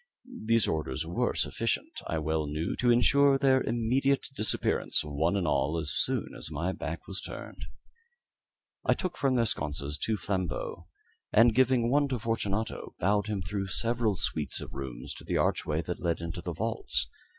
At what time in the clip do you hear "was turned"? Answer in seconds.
7.07-7.63